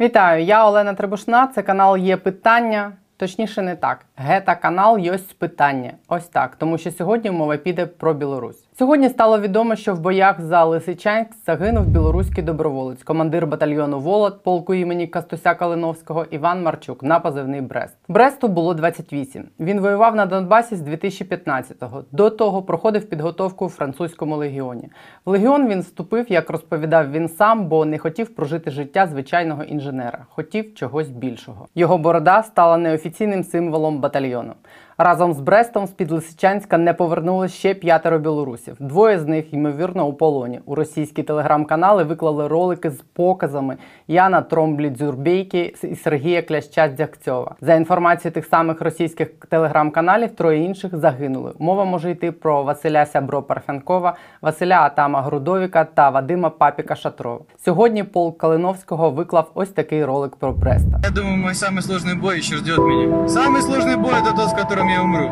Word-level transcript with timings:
Вітаю, 0.00 0.44
я 0.44 0.66
Олена 0.66 0.94
Требушна. 0.94 1.46
Це 1.46 1.62
канал 1.62 1.96
Є 1.96 2.16
питання. 2.16 2.92
Точніше, 3.16 3.62
не 3.62 3.76
так. 3.76 4.06
Гета 4.16 4.54
канал 4.54 4.98
Йось 4.98 5.22
питання. 5.22 5.92
Ось 6.08 6.28
так. 6.28 6.56
Тому 6.56 6.78
що 6.78 6.90
сьогодні 6.90 7.30
мова 7.30 7.56
піде 7.56 7.86
про 7.86 8.14
Білорусь. 8.14 8.64
Сьогодні 8.78 9.08
стало 9.08 9.40
відомо, 9.40 9.76
що 9.76 9.94
в 9.94 10.00
боях 10.00 10.40
за 10.40 10.64
Лисичанськ 10.64 11.30
загинув 11.46 11.86
білоруський 11.86 12.44
доброволець, 12.44 13.02
командир 13.02 13.46
батальйону 13.46 14.00
Волод 14.00 14.42
полку 14.42 14.74
імені 14.74 15.06
Кастуся 15.06 15.54
Калиновського 15.54 16.24
Іван 16.30 16.62
Марчук 16.62 17.02
на 17.02 17.20
позивний 17.20 17.60
Брест. 17.60 17.96
Бресту 18.08 18.48
було 18.48 18.74
28. 18.74 19.44
Він 19.60 19.80
воював 19.80 20.16
на 20.16 20.26
Донбасі 20.26 20.76
з 20.76 20.82
2015-го. 20.82 22.04
До 22.12 22.30
того 22.30 22.62
проходив 22.62 23.08
підготовку 23.08 23.66
у 23.66 23.68
французькому 23.68 24.36
легіоні. 24.36 24.88
В 25.24 25.30
легіон 25.30 25.68
він 25.68 25.80
вступив, 25.80 26.32
як 26.32 26.50
розповідав 26.50 27.10
він 27.10 27.28
сам, 27.28 27.68
бо 27.68 27.84
не 27.84 27.98
хотів 27.98 28.34
прожити 28.34 28.70
життя 28.70 29.06
звичайного 29.06 29.62
інженера, 29.62 30.26
хотів 30.28 30.74
чогось 30.74 31.08
більшого. 31.08 31.68
Його 31.74 31.98
борода 31.98 32.42
стала 32.42 32.76
неофіційним 32.76 33.44
символом 33.44 34.00
батальйону. 34.00 34.52
Разом 35.01 35.33
з 35.33 35.39
Брестом 35.39 35.87
з-під 35.87 36.11
Лисичанська 36.11 36.77
не 36.77 36.93
повернули 36.93 37.47
ще 37.47 37.73
п'ятеро 37.73 38.19
білорусів. 38.19 38.75
Двоє 38.79 39.19
з 39.19 39.27
них, 39.27 39.53
ймовірно, 39.53 40.07
у 40.07 40.13
полоні. 40.13 40.59
У 40.65 40.75
російські 40.75 41.23
телеграм-канали 41.23 42.03
виклали 42.03 42.47
ролики 42.47 42.89
з 42.89 43.01
показами 43.13 43.77
Яна 44.07 44.41
Тромблі 44.41 44.89
Дзюрбейки 44.89 45.75
і 45.83 45.95
Сергія 45.95 46.41
Кляща 46.41 46.87
Дзягцьова. 46.87 47.55
За 47.61 47.73
інформацією 47.73 48.33
тих 48.33 48.45
самих 48.45 48.81
російських 48.81 49.27
телеграм-каналів, 49.49 50.35
троє 50.35 50.63
інших 50.63 50.97
загинули. 50.97 51.53
Мова 51.59 51.85
може 51.85 52.11
йти 52.11 52.31
про 52.31 52.63
Василя 52.63 53.05
Сябро 53.05 53.41
Парфянкова, 53.41 54.15
Василя 54.41 54.81
Атама 54.81 55.21
Грудовіка 55.21 55.83
та 55.85 56.09
Вадима 56.09 56.49
Папіка 56.49 56.95
Шатрова. 56.95 57.39
Сьогодні 57.65 58.03
полк 58.03 58.37
Калиновського 58.37 59.09
виклав 59.09 59.51
ось 59.53 59.69
такий 59.69 60.05
ролик 60.05 60.35
про 60.35 60.51
Бреста. 60.51 61.01
Я 61.03 61.09
думаю, 61.09 61.37
мой 61.37 61.53
самый 61.53 61.81
сложный 61.81 62.15
бой 62.21 62.37
еще 62.37 62.55
ждет 62.55 62.77
меня. 62.77 63.27
Самый 63.27 63.61
сложный 63.61 63.97
бой 63.97 64.13
это 64.13 64.35
тот, 64.35 64.49
с 64.49 64.53
которым 64.84 64.88
я 64.88 65.02
умру. 65.02 65.28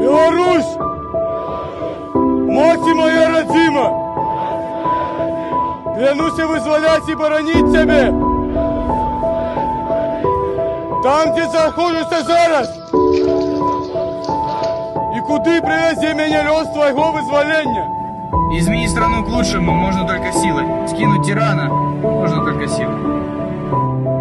Беларусь! 0.00 0.76
Мать 2.48 2.94
моя 2.94 3.28
родима! 3.28 3.86
Клянусь 5.94 6.32
вызволять 6.32 7.08
и 7.08 7.14
боронить 7.14 7.72
тебе! 7.72 8.12
Там, 11.02 11.32
где 11.32 11.46
знаходишься 11.46 12.22
зараз! 12.22 12.68
І 15.16 15.20
куди 15.26 15.60
привезе 15.60 16.14
мене 16.14 16.42
льос 16.42 16.68
твоего 16.72 17.12
вызволения? 17.12 17.88
Изменить 18.58 18.90
страну 18.90 19.24
к 19.24 19.28
лучшему 19.28 19.72
можно 19.72 20.06
только 20.06 20.32
силой. 20.32 20.64
Скинуть 20.88 21.26
тирана 21.26 21.68
можно 21.68 22.44
только 22.44 22.68
силой. 22.68 24.11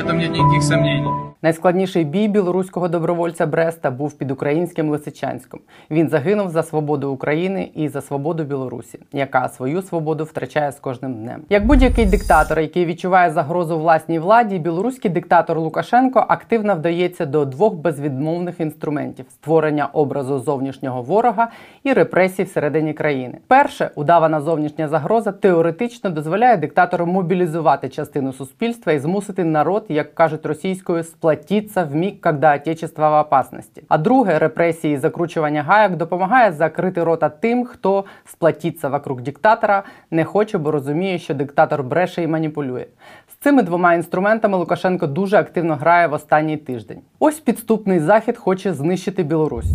В 0.00 0.02
этом 0.02 0.16
нет 0.16 0.30
никаких 0.30 0.62
сомнений. 0.62 1.29
Найскладніший 1.42 2.04
бій 2.04 2.28
білоруського 2.28 2.88
добровольця 2.88 3.46
Бреста 3.46 3.90
був 3.90 4.12
під 4.12 4.30
українським 4.30 4.90
Лисичанськом. 4.90 5.60
Він 5.90 6.08
загинув 6.08 6.50
за 6.50 6.62
свободу 6.62 7.10
України 7.10 7.70
і 7.74 7.88
за 7.88 8.00
свободу 8.00 8.44
Білорусі, 8.44 8.98
яка 9.12 9.48
свою 9.48 9.82
свободу 9.82 10.24
втрачає 10.24 10.72
з 10.72 10.80
кожним 10.80 11.14
днем. 11.14 11.42
Як 11.48 11.66
будь-який 11.66 12.06
диктатор, 12.06 12.60
який 12.60 12.86
відчуває 12.86 13.30
загрозу 13.30 13.78
власній 13.78 14.18
владі, 14.18 14.58
білоруський 14.58 15.10
диктатор 15.10 15.58
Лукашенко 15.58 16.26
активно 16.28 16.74
вдається 16.74 17.26
до 17.26 17.44
двох 17.44 17.74
безвідмовних 17.74 18.60
інструментів: 18.60 19.24
створення 19.30 19.86
образу 19.92 20.38
зовнішнього 20.38 21.02
ворога 21.02 21.48
і 21.82 21.92
репресій 21.92 22.42
всередині 22.42 22.92
країни. 22.92 23.38
Перше, 23.46 23.90
удавана 23.94 24.40
зовнішня 24.40 24.88
загроза 24.88 25.32
теоретично 25.32 26.10
дозволяє 26.10 26.56
диктатору 26.56 27.06
мобілізувати 27.06 27.88
частину 27.88 28.32
суспільства 28.32 28.92
і 28.92 28.98
змусити 28.98 29.44
народ, 29.44 29.86
як 29.88 30.14
кажуть 30.14 30.46
російською, 30.46 31.04
сплатіться 31.30 31.84
в 31.84 31.94
миг, 31.94 32.20
когда 32.20 32.54
отечество 32.54 33.10
в 33.10 33.20
опасності. 33.20 33.82
А 33.88 33.98
друге, 33.98 34.38
репресії 34.38 34.94
і 34.94 34.98
закручування 34.98 35.62
гаяк 35.62 35.96
допомагає 35.96 36.52
закрити 36.52 37.04
рота 37.04 37.28
тим, 37.28 37.64
хто 37.64 38.04
сплатіться 38.24 38.88
вокруг 38.88 39.20
диктатора, 39.20 39.82
не 40.10 40.24
хоче, 40.24 40.58
бо 40.58 40.70
розуміє, 40.70 41.18
що 41.18 41.34
диктатор 41.34 41.82
бреше 41.82 42.22
і 42.22 42.26
маніпулює. 42.26 42.86
З 43.32 43.44
цими 43.44 43.62
двома 43.62 43.94
інструментами 43.94 44.58
Лукашенко 44.58 45.06
дуже 45.06 45.36
активно 45.36 45.76
грає 45.76 46.06
в 46.06 46.12
останній 46.12 46.56
тиждень. 46.56 47.00
Ось 47.18 47.40
підступний 47.40 48.00
захід 48.00 48.36
хоче 48.36 48.74
знищити 48.74 49.22
Білорусь. 49.22 49.70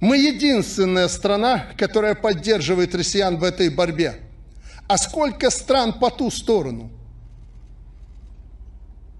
Мы 0.00 0.16
единственная 0.16 1.08
страна, 1.08 1.64
которая 1.78 2.14
поддерживает 2.14 2.94
россиян 2.94 3.36
в 3.36 3.44
этой 3.44 3.68
борьбе. 3.68 4.14
А 4.88 4.96
сколько 4.96 5.50
стран 5.50 5.92
по 5.92 6.10
ту 6.10 6.30
сторону? 6.30 6.90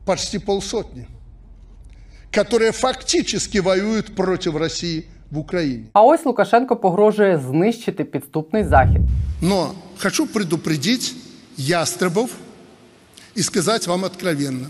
Почти 0.06 0.38
полсотни, 0.38 1.06
которые 2.31 2.71
фактически 2.71 3.59
воюют 3.59 4.15
против 4.15 4.55
России 4.55 5.05
в 5.31 5.37
Украине. 5.37 5.85
А 5.93 6.03
ось 6.03 6.25
Лукашенко 6.25 6.75
погрожує 6.75 7.39
знищити 7.39 8.03
підступний 8.03 8.63
захід. 8.63 9.01
Но 9.41 9.75
хочу 9.97 10.27
предупредить 10.27 11.13
ястребов 11.57 12.29
и 13.37 13.41
сказать 13.41 13.87
вам 13.87 14.03
откровенно. 14.05 14.67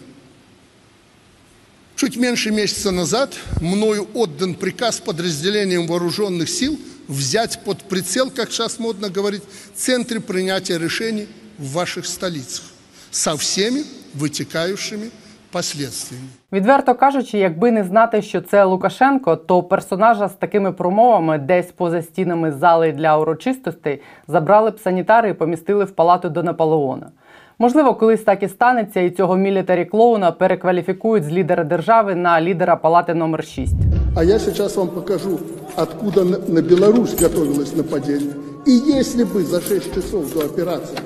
Чуть 1.95 2.17
меньше 2.17 2.51
месяца 2.51 2.91
назад 2.91 3.37
мною 3.61 4.07
отдан 4.13 4.53
приказ 4.55 4.99
подразделениям 4.99 5.87
вооруженных 5.87 6.49
сил 6.49 6.77
взять 7.07 7.63
под 7.63 7.83
прицел, 7.83 8.29
как 8.29 8.51
сейчас 8.51 8.79
модно 8.79 9.09
говорить, 9.09 9.43
центры 9.75 10.19
принятия 10.19 10.77
решений 10.77 11.27
в 11.57 11.71
ваших 11.71 12.05
столицах 12.05 12.65
со 13.11 13.37
всеми 13.37 13.83
вытекающими 14.13 15.11
последствиями. 15.51 16.27
Відверто 16.51 16.95
кажучи, 16.95 17.37
якби 17.37 17.71
не 17.71 17.83
знати, 17.83 18.21
що 18.21 18.41
це 18.41 18.63
Лукашенко, 18.63 19.35
то 19.35 19.63
персонажа 19.63 20.29
з 20.29 20.33
такими 20.33 20.71
промовами 20.71 21.37
десь 21.37 21.71
поза 21.71 22.01
стінами 22.01 22.51
зали 22.51 22.91
для 22.91 23.17
урочистостей 23.17 24.01
забрали 24.27 24.71
б 24.71 24.79
санітари 24.79 25.29
і 25.29 25.33
помістили 25.33 25.85
в 25.85 25.91
палату 25.91 26.29
до 26.29 26.43
Наполеона. 26.43 27.11
Можливо, 27.59 27.93
колись 27.93 28.21
так 28.21 28.43
і 28.43 28.47
станеться, 28.47 28.99
і 28.99 29.09
цього 29.09 29.35
мілітарі 29.35 29.85
клоуна 29.85 30.31
перекваліфікують 30.31 31.23
з 31.23 31.31
лідера 31.31 31.63
держави 31.63 32.15
на 32.15 32.41
лідера 32.41 32.75
палати 32.75 33.13
номер 33.13 33.45
6. 33.45 33.73
А 34.15 34.23
я 34.23 34.39
сейчас 34.39 34.77
вам 34.77 34.87
покажу, 34.87 35.39
откуда 35.77 36.23
на 36.23 36.37
на 36.47 36.61
Беларусь 36.61 37.21
готовилось 37.21 37.75
нападение. 37.75 38.33
И 38.67 38.71
если 38.71 39.23
бы 39.23 39.43
за 39.43 39.61
6 39.61 39.93
часов 39.95 40.33
до 40.33 40.39
операции 40.39 40.99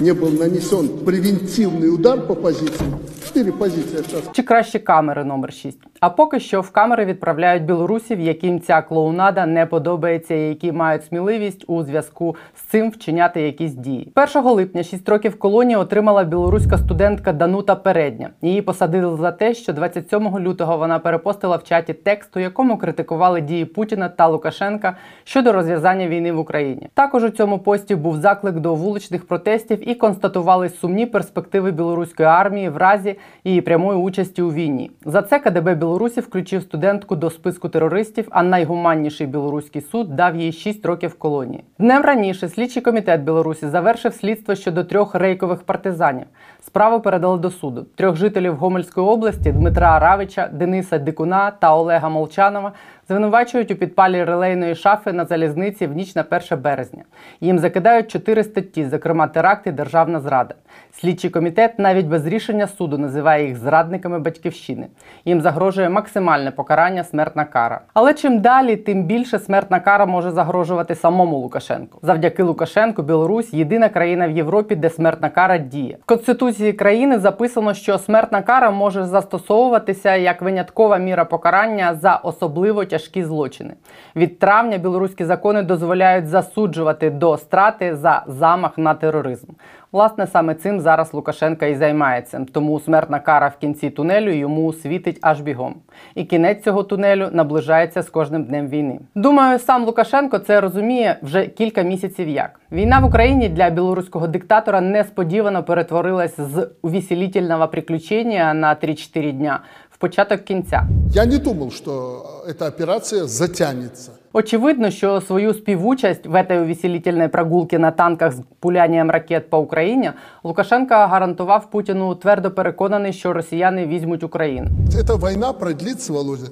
не 0.00 0.12
был 0.12 0.30
нанесен 0.30 0.88
превентивный 1.04 1.94
удар 1.94 2.20
по 2.26 2.34
позициям, 2.34 2.98
4 3.33 3.51
позиции 3.51 4.03
сейчас 4.03 4.23
Чи 4.33 4.43
краще 4.43 4.79
камери 4.79 5.23
номер 5.23 5.53
6. 5.53 5.77
А 6.03 6.09
поки 6.09 6.39
що 6.39 6.61
в 6.61 6.69
камери 6.69 7.05
відправляють 7.05 7.63
білорусів, 7.63 8.19
яким 8.19 8.59
ця 8.59 8.81
клоунада 8.81 9.45
не 9.45 9.65
подобається, 9.65 10.35
і 10.35 10.39
які 10.39 10.71
мають 10.71 11.05
сміливість 11.05 11.65
у 11.67 11.83
зв'язку 11.83 12.35
з 12.55 12.61
цим 12.61 12.89
вчиняти 12.89 13.41
якісь 13.41 13.73
дії. 13.73 14.11
1 14.35 14.43
липня 14.43 14.83
6 14.83 15.09
років 15.09 15.39
колонії 15.39 15.75
отримала 15.75 16.23
білоруська 16.23 16.77
студентка 16.77 17.33
Данута 17.33 17.75
Передня. 17.75 18.29
Її 18.41 18.61
посадили 18.61 19.17
за 19.17 19.31
те, 19.31 19.53
що 19.53 19.73
27 19.73 20.39
лютого 20.39 20.77
вона 20.77 20.99
перепостила 20.99 21.55
в 21.55 21.63
чаті 21.63 21.93
текст, 21.93 22.37
у 22.37 22.39
якому 22.39 22.77
критикували 22.77 23.41
дії 23.41 23.65
Путіна 23.65 24.09
та 24.09 24.27
Лукашенка 24.27 24.97
щодо 25.23 25.51
розв'язання 25.51 26.07
війни 26.07 26.31
в 26.31 26.39
Україні. 26.39 26.89
Також 26.93 27.23
у 27.23 27.29
цьому 27.29 27.59
пості 27.59 27.95
був 27.95 28.17
заклик 28.17 28.55
до 28.55 28.75
вуличних 28.75 29.27
протестів 29.27 29.89
і 29.89 29.95
констатувались 29.95 30.79
сумні 30.79 31.05
перспективи 31.05 31.71
білоруської 31.71 32.29
армії 32.29 32.69
в 32.69 32.77
разі 32.77 33.15
її 33.43 33.61
прямої 33.61 33.99
участі 33.99 34.41
у 34.41 34.51
війні. 34.51 34.91
За 35.05 35.21
це 35.21 35.39
КДБ 35.39 35.75
Білорусі 35.75 35.92
включив 36.21 36.61
студентку 36.61 37.15
до 37.15 37.29
списку 37.29 37.69
терористів, 37.69 38.27
а 38.31 38.43
найгуманніший 38.43 39.27
білоруський 39.27 39.81
суд 39.81 40.15
дав 40.15 40.35
їй 40.35 40.51
6 40.51 40.85
років 40.85 41.13
колонії. 41.13 41.63
Днем 41.79 42.01
раніше 42.01 42.49
слідчий 42.49 42.81
комітет 42.81 43.21
Білорусі 43.21 43.67
завершив 43.67 44.13
слідство 44.13 44.55
щодо 44.55 44.83
трьох 44.83 45.15
рейкових 45.15 45.63
партизанів. 45.63 46.25
Справу 46.65 46.99
передали 46.99 47.37
до 47.37 47.51
суду. 47.51 47.85
Трьох 47.95 48.15
жителів 48.15 48.55
Гомельської 48.55 49.07
області 49.07 49.51
Дмитра 49.51 49.87
Аравича, 49.87 50.49
Дениса 50.53 50.97
Дикуна 50.97 51.51
та 51.51 51.75
Олега 51.75 52.09
Молчанова 52.09 52.71
звинувачують 53.07 53.71
у 53.71 53.75
підпалі 53.75 54.23
релейної 54.23 54.75
шафи 54.75 55.13
на 55.13 55.25
залізниці 55.25 55.87
в 55.87 55.95
ніч 55.95 56.15
на 56.15 56.25
1 56.51 56.61
березня. 56.61 57.03
Їм 57.41 57.59
закидають 57.59 58.11
чотири 58.11 58.43
статті, 58.43 58.85
зокрема 58.85 59.27
теракт 59.27 59.67
і 59.67 59.71
державна 59.71 60.19
зрада. 60.19 60.55
Слідчий 60.91 61.29
комітет 61.29 61.79
навіть 61.79 62.05
без 62.05 62.25
рішення 62.25 62.67
суду 62.67 62.97
називає 62.97 63.47
їх 63.47 63.57
зрадниками 63.57 64.19
батьківщини. 64.19 64.87
Їм 65.25 65.41
загрожує 65.41 65.89
максимальне 65.89 66.51
покарання 66.51 67.03
смертна 67.03 67.45
кара. 67.45 67.81
Але 67.93 68.13
чим 68.13 68.39
далі, 68.39 68.75
тим 68.75 69.03
більше 69.03 69.39
смертна 69.39 69.79
кара 69.79 70.05
може 70.05 70.31
загрожувати 70.31 70.95
самому 70.95 71.37
Лукашенку. 71.37 71.99
Завдяки 72.01 72.43
Лукашенку 72.43 73.01
Білорусь 73.01 73.53
єдина 73.53 73.89
країна 73.89 74.27
в 74.27 74.31
Європі, 74.31 74.75
де 74.75 74.89
смертна 74.89 75.29
кара 75.29 75.57
діє. 75.57 75.97
В 76.01 76.05
конституції 76.05 76.52
країни 76.73 77.19
записано, 77.19 77.73
що 77.73 77.97
смертна 77.97 78.41
кара 78.41 78.71
може 78.71 79.05
застосовуватися 79.05 80.15
як 80.15 80.41
виняткова 80.41 80.97
міра 80.97 81.25
покарання 81.25 81.95
за 81.95 82.15
особливо 82.15 82.85
тяжкі 82.85 83.23
злочини. 83.23 83.73
Від 84.15 84.39
травня 84.39 84.77
білоруські 84.77 85.25
закони 85.25 85.63
дозволяють 85.63 86.27
засуджувати 86.27 87.09
до 87.09 87.37
страти 87.37 87.95
за 87.95 88.23
замах 88.27 88.77
на 88.77 88.93
тероризм. 88.93 89.47
Власне, 89.93 90.27
саме 90.27 90.55
цим 90.55 90.79
зараз 90.79 91.13
Лукашенка 91.13 91.65
і 91.65 91.75
займається. 91.75 92.45
Тому 92.53 92.79
смертна 92.79 93.19
кара 93.19 93.47
в 93.47 93.57
кінці 93.57 93.89
тунелю 93.89 94.31
йому 94.31 94.73
світить 94.73 95.17
аж 95.21 95.41
бігом. 95.41 95.75
І 96.15 96.23
кінець 96.23 96.63
цього 96.63 96.83
тунелю 96.83 97.29
наближається 97.31 98.01
з 98.01 98.09
кожним 98.09 98.43
днем 98.43 98.67
війни. 98.67 98.99
Думаю, 99.15 99.59
сам 99.59 99.85
Лукашенко 99.85 100.39
це 100.39 100.61
розуміє 100.61 101.17
вже 101.21 101.47
кілька 101.47 101.81
місяців. 101.81 102.29
Як 102.29 102.59
війна 102.71 102.99
в 102.99 103.05
Україні 103.05 103.49
для 103.49 103.69
білоруського 103.69 104.27
диктатора 104.27 104.81
несподівано 104.81 105.63
перетворилась 105.63 106.39
з 106.39 106.69
увеселительного 106.81 107.67
приключення 107.67 108.53
на 108.53 108.75
3-4 108.75 109.31
дня 109.31 109.59
початок 110.02 110.44
кінця. 110.44 110.86
Я 111.12 111.26
не 111.26 111.38
думал, 111.38 111.70
что 111.70 112.24
эта 112.48 112.66
операция 112.66 113.24
затянется. 113.24 114.10
Очевидно, 114.32 114.90
що 114.90 115.20
свою 115.20 115.54
співучасть 115.54 116.26
в 116.26 116.34
этой 116.34 116.62
увеселительной 116.62 117.28
прогулці 117.28 117.78
на 117.78 117.90
танках 117.90 118.32
з 118.32 118.40
пулянням 118.60 119.10
ракет 119.10 119.50
по 119.50 119.58
Україні 119.58 120.10
Лукашенко 120.44 120.94
гарантував 120.94 121.70
Путіну 121.70 122.14
твердо 122.14 122.50
переконаний, 122.50 123.12
що 123.12 123.32
росіяни 123.32 123.86
візьмуть 123.86 124.22
Україну. 124.22 124.68
Эта 124.94 125.16
война 125.16 125.52
продлится, 125.52 126.12
Володя, 126.12 126.48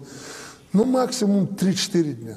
ну 0.73 0.85
максимум 0.85 1.49
3-4 1.63 2.03
дня. 2.15 2.37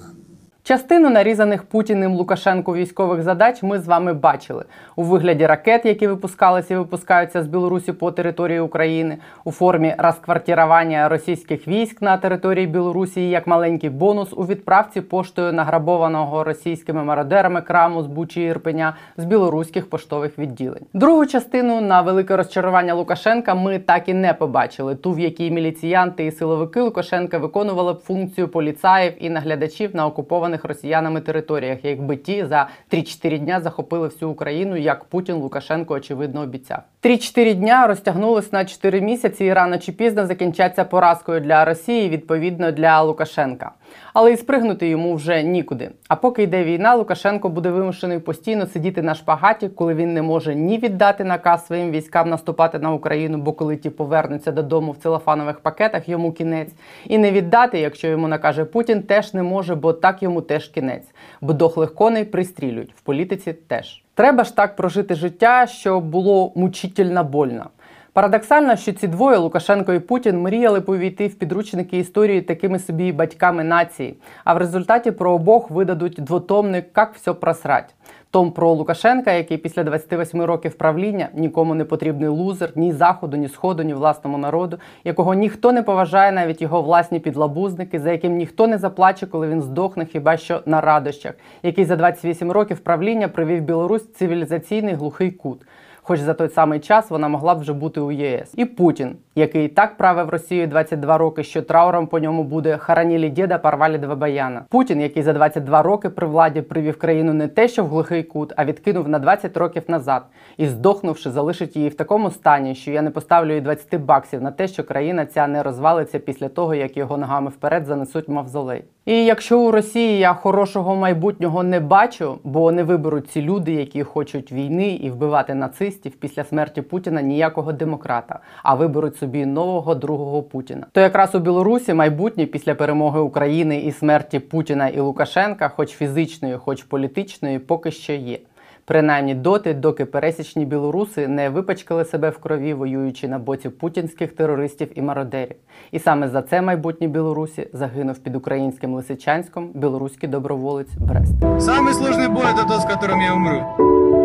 Частину 0.67 1.11
нарізаних 1.11 1.63
Путіним 1.63 2.13
Лукашенку 2.13 2.75
військових 2.75 3.23
задач 3.23 3.63
ми 3.63 3.79
з 3.79 3.87
вами 3.87 4.15
бачили 4.15 4.65
у 4.97 5.03
вигляді 5.03 5.47
ракет, 5.47 5.87
які 5.87 6.07
випускалися 6.07 6.75
і 6.75 6.77
випускаються 6.77 7.43
з 7.43 7.47
Білорусі 7.47 7.93
по 7.93 8.13
території 8.13 8.61
України, 8.61 9.19
у 9.45 9.53
формі 9.53 9.95
розквартирування 9.99 11.09
російських 11.09 11.69
військ 11.69 12.03
на 12.03 12.17
території 12.17 12.67
Білорусі 12.67 13.31
як 13.31 13.47
маленький 13.47 13.91
бонус 13.91 14.33
у 14.33 14.47
відправці 14.47 15.01
поштою 15.01 15.53
награбованого 15.53 16.45
російськими 16.45 17.05
мародерами 17.05 17.63
краму 17.63 18.03
з 18.03 18.07
Бучі 18.07 18.41
і 18.41 18.45
Ірпеня 18.45 18.97
з 19.17 19.25
білоруських 19.25 19.91
поштових 19.91 20.39
відділень. 20.39 20.87
Другу 20.95 21.27
частину 21.27 21.81
на 21.81 22.01
велике 22.01 22.37
розчарування 22.37 22.95
Лукашенка 22.95 23.55
ми 23.55 23.79
так 23.79 24.09
і 24.09 24.15
не 24.15 24.35
побачили. 24.35 24.95
Ту, 24.95 25.13
в 25.13 25.21
якій 25.21 25.51
міліціянти 25.51 26.27
і 26.27 26.33
силовики 26.33 26.81
Лукашенка 26.81 27.39
виконували 27.39 27.93
б 27.93 27.99
функцію 27.99 28.49
поліцаїв 28.49 29.13
і 29.19 29.31
наглядачів 29.31 29.97
на 29.97 30.07
окупованих 30.07 30.54
росіянами 30.63 31.21
територіях, 31.21 31.79
якби 31.83 32.17
ті 32.17 32.45
за 32.47 32.69
3-4 32.93 33.39
дня 33.39 33.61
захопили 33.61 34.09
всю 34.09 34.31
Україну, 34.31 34.77
як 34.77 35.05
Путін 35.05 35.35
Лукашенко 35.35 35.95
очевидно 35.95 36.41
обіцяв. 36.41 36.79
3-4 37.03 37.55
дня 37.55 37.87
розтягнулись 37.87 38.53
на 38.53 38.65
4 38.65 39.01
місяці 39.01 39.45
і 39.45 39.53
рано 39.53 39.79
чи 39.79 39.93
пізно 39.93 40.27
закінчаться 40.27 40.85
поразкою 40.85 41.41
для 41.41 41.65
Росії, 41.65 42.09
відповідно 42.09 42.73
для 42.73 43.03
Лукашенка. 43.03 43.71
Але 44.15 44.33
і 44.33 44.37
спригнути 44.37 44.89
йому 44.89 45.15
вже 45.15 45.43
нікуди. 45.43 45.91
А 46.09 46.17
поки 46.17 46.43
йде 46.43 46.65
війна, 46.65 46.95
Лукашенко 46.95 47.49
буде 47.49 47.71
вимушений 47.71 48.19
постійно 48.19 48.67
сидіти 48.67 49.03
на 49.03 49.15
шпагаті, 49.15 49.69
коли 49.69 49.95
він 49.95 50.15
не 50.15 50.23
може 50.23 50.55
ні 50.55 50.79
віддати 50.79 51.25
наказ 51.25 51.67
своїм 51.67 51.91
військам 51.91 52.31
наступати 52.31 52.79
на 52.79 52.93
Україну, 52.93 53.39
бо 53.39 53.53
коли 53.53 53.77
ті 53.77 53.91
повернуться 53.91 54.53
додому 54.53 54.93
в 54.93 54.97
целофанових 54.97 55.61
пакетах, 55.61 56.09
йому 56.09 56.33
кінець, 56.33 56.73
і 57.07 57.19
не 57.19 57.33
віддати, 57.33 57.79
якщо 57.79 58.09
йому 58.09 58.29
накаже 58.29 58.65
Путін, 58.65 59.03
теж 59.03 59.35
не 59.35 59.43
може, 59.43 59.75
бо 59.75 59.93
так 59.93 60.23
йому 60.23 60.41
теж 60.47 60.69
кінець. 60.69 61.09
Бо 61.41 61.53
дохлих 61.53 61.95
коней 61.95 62.25
пристрілюють 62.25 62.95
в 62.97 63.01
політиці 63.01 63.53
теж. 63.53 64.05
Треба 64.15 64.45
ж 64.45 64.57
так 64.57 64.77
прожити 64.77 65.15
життя, 65.15 65.67
що 65.67 66.01
було 66.01 66.53
мучительно 66.55 67.25
больно. 67.25 67.71
Парадоксально, 68.15 68.77
що 68.77 68.93
ці 68.93 69.09
двоє 69.09 69.39
Лукашенко 69.39 69.93
і 69.93 69.99
Путін 69.99 70.41
мріяли 70.41 70.81
повійти 70.81 71.27
в 71.29 71.35
підручники 71.35 71.99
історії 71.99 72.43
такими 72.43 72.79
собі 72.79 73.13
батьками 73.13 73.65
нації. 73.65 74.15
А 74.45 74.55
в 74.55 74.59
результаті 74.59 75.11
про 75.11 75.33
обох 75.33 75.71
видадуть 75.71 76.15
двотомник 76.19 76.93
«Как 76.93 77.15
все 77.15 77.33
просрать». 77.33 77.95
Том 78.31 78.53
про 78.53 78.73
Лукашенка, 78.73 79.33
який 79.33 79.59
після 79.59 79.85
28 79.85 80.43
років 80.43 80.75
правління 80.75 81.29
нікому 81.35 81.75
не 81.75 81.85
потрібний 81.85 82.29
лузер, 82.29 82.73
ні 82.75 82.93
заходу, 82.93 83.37
ні 83.37 83.49
сходу, 83.49 83.83
ні 83.83 83.95
власному 83.95 84.39
народу, 84.39 84.79
якого 85.05 85.35
ніхто 85.35 85.73
не 85.73 85.83
поважає, 85.83 86.33
навіть 86.33 86.63
його 86.63 86.83
власні 86.83 87.21
підлабузники, 87.21 88.01
за 88.01 88.13
яким 88.13 88.37
ніхто 88.37 88.67
не 88.67 88.79
заплаче, 88.79 89.27
коли 89.27 89.49
він 89.49 89.63
здохне, 89.63 90.07
хіба 90.07 90.37
що 90.37 90.63
на 90.67 90.81
радощах, 90.81 91.35
який 91.63 91.85
за 91.85 91.97
28 91.97 92.53
років 92.53 92.79
правління 92.79 93.29
привів 93.29 93.63
Білорусь 93.63 94.13
цивілізаційний 94.13 94.95
глухий 94.95 95.31
кут. 95.31 95.63
Хоч 96.07 96.21
за 96.21 96.35
той 96.35 96.49
самий 96.49 96.81
час 96.81 97.11
вона 97.11 97.29
могла 97.29 97.55
б 97.55 97.61
вже 97.61 97.73
бути 97.73 98.01
у 98.01 98.13
ЄС. 98.13 98.55
І 98.57 98.65
Путін, 98.65 99.17
який 99.35 99.69
так 99.69 99.97
правив 99.97 100.29
Росією 100.29 100.67
22 100.67 101.19
роки, 101.19 101.43
що 101.43 101.63
трауром 101.63 102.07
по 102.07 102.19
ньому 102.19 102.45
буде 102.45 102.79
«Хоронили 102.79 103.29
діда, 103.29 103.59
порвали 103.59 103.99
два 103.99 104.15
баяна. 104.15 104.65
Путін, 104.69 105.01
який 105.01 105.23
за 105.23 105.33
22 105.33 105.83
роки 105.83 106.11
при 106.11 106.27
владі 106.27 106.63
привів 106.63 106.99
країну 106.99 107.35
не 107.35 107.49
те, 107.49 107.69
що 107.69 107.85
в 107.85 107.89
глухий 107.89 108.23
кут, 108.23 108.53
а 108.57 108.65
відкинув 108.65 109.09
на 109.09 109.19
20 109.19 109.57
років 109.57 109.83
назад 109.89 110.23
і, 110.57 110.67
здохнувши, 110.67 111.31
залишить 111.31 111.77
її 111.77 111.89
в 111.89 111.95
такому 111.95 112.31
стані, 112.31 112.75
що 112.75 112.91
я 112.91 113.03
не 113.03 113.11
поставлю 113.11 113.55
їй 113.55 113.61
20 113.61 114.01
баксів 114.01 114.43
на 114.43 114.51
те, 114.51 114.69
що 114.69 114.85
країна 114.85 115.27
ця 115.27 115.47
не 115.47 115.63
розвалиться 115.63 116.19
після 116.19 116.49
того, 116.49 116.75
як 116.75 116.97
його 116.97 117.17
ногами 117.17 117.51
вперед 117.51 117.87
занесуть 117.87 118.29
мавзолей. 118.29 118.85
І 119.07 119.25
якщо 119.25 119.61
у 119.61 119.71
Росії 119.71 120.19
я 120.19 120.35
хорошого 120.35 120.97
майбутнього 120.97 121.63
не 121.63 121.81
бачу, 121.81 122.39
бо 122.45 122.73
не 122.73 122.83
виберуть 122.83 123.31
ці 123.31 123.43
люди, 123.43 123.73
які 123.73 124.03
хочуть 124.03 124.53
війни 124.53 124.89
і 124.89 125.11
вбивати 125.11 125.55
нацистів 125.55 126.13
після 126.13 126.45
смерті 126.45 126.83
Путіна 126.83 127.23
ніякого 127.23 127.73
демократа, 127.73 128.39
а 128.63 128.75
виберуть 128.75 129.17
собі 129.17 129.47
нового 129.47 129.95
другого 129.95 130.43
Путіна. 130.43 130.87
То 130.93 131.01
якраз 131.01 131.35
у 131.35 131.39
Білорусі 131.39 131.95
майбутнє 131.95 132.47
після 132.47 132.75
перемоги 132.75 133.21
України 133.21 133.81
і 133.81 133.93
смерті 133.93 134.39
Путіна 134.39 134.89
і 134.89 135.01
Лукашенка, 135.01 135.69
хоч 135.69 135.91
фізичної, 135.91 136.57
хоч 136.57 136.83
політичної, 136.83 137.59
поки 137.59 137.91
що 137.91 138.13
є 138.13 138.39
Принаймні 138.86 139.36
доти, 139.36 139.74
доки 139.74 140.06
пересічні 140.06 140.66
білоруси 140.66 141.28
не 141.28 141.50
випачкали 141.50 142.06
себе 142.06 142.30
в 142.30 142.38
крові, 142.38 142.74
воюючи 142.74 143.28
на 143.28 143.40
боці 143.40 143.70
путінських 143.70 144.32
терористів 144.34 144.88
і 144.96 145.02
мародерів. 145.02 145.56
І 145.92 146.00
саме 146.00 146.28
за 146.28 146.42
це 146.42 146.62
майбутнє 146.62 147.08
Білорусі 147.08 147.68
загинув 147.74 148.18
під 148.18 148.36
українським 148.36 148.94
Лисичанськом 148.94 149.70
білоруський 149.74 150.30
доброволець 150.30 150.94
Брест. 150.98 151.34
Самый 151.60 151.94
сложный 151.94 152.30
бой 152.30 152.46
это 152.46 152.66
тот, 152.68 152.82
с 152.82 152.86
которым 152.86 153.20
я 153.20 153.34
умру. 153.34 153.64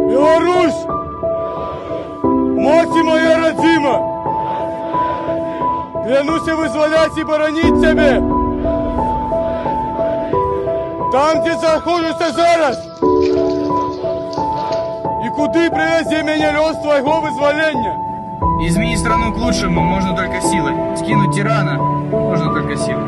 Беларусь! 0.09 0.87
Мать 2.65 3.05
моя 3.05 3.37
родима! 3.37 4.15
Клянусь 6.07 6.49
вызволять 6.49 7.19
и 7.19 7.25
боронить 7.25 7.81
тебе! 7.81 8.23
Там, 11.13 11.41
где 11.43 11.55
знаходишься 11.55 12.33
зараз! 12.33 12.79
Куды 15.40 15.72
привезе 15.72 16.22
меня 16.22 16.52
лёс 16.52 16.76
твоего 16.80 17.22
вызволения! 17.22 17.98
Изменить 18.68 19.00
страну 19.00 19.32
к 19.32 19.38
лучшему 19.38 19.80
можно 19.80 20.14
только 20.14 20.42
силой. 20.42 20.74
Скинуть 20.98 21.34
тирана 21.34 21.78
можно 21.78 22.54
только 22.54 22.76
силой. 22.76 23.06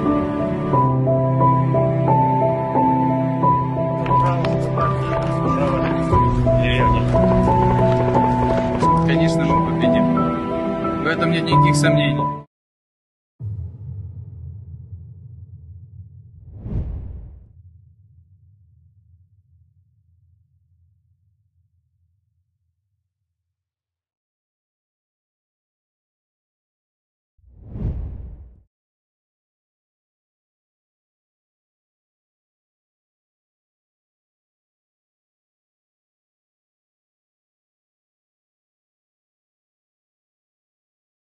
Конечно, 9.07 9.43
мы 9.43 9.65
победим. 9.65 11.03
В 11.03 11.07
этом 11.07 11.31
нет 11.31 11.43
никаких 11.43 11.75
сомнений. 11.75 12.40